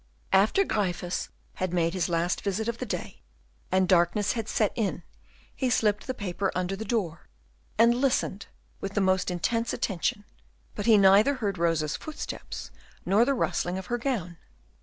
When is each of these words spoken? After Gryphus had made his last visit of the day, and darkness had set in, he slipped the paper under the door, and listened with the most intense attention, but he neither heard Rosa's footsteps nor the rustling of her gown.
After 0.33 0.63
Gryphus 0.63 1.29
had 1.61 1.75
made 1.75 1.93
his 1.93 2.09
last 2.09 2.41
visit 2.41 2.67
of 2.67 2.79
the 2.79 2.87
day, 2.87 3.21
and 3.71 3.87
darkness 3.87 4.31
had 4.31 4.47
set 4.49 4.71
in, 4.73 5.03
he 5.55 5.69
slipped 5.69 6.07
the 6.07 6.15
paper 6.15 6.51
under 6.55 6.75
the 6.75 6.83
door, 6.83 7.27
and 7.77 7.93
listened 7.93 8.47
with 8.79 8.95
the 8.95 8.99
most 8.99 9.29
intense 9.29 9.73
attention, 9.73 10.23
but 10.73 10.87
he 10.87 10.97
neither 10.97 11.35
heard 11.35 11.59
Rosa's 11.59 11.95
footsteps 11.97 12.71
nor 13.05 13.25
the 13.25 13.35
rustling 13.35 13.77
of 13.77 13.85
her 13.93 13.99
gown. 13.99 14.37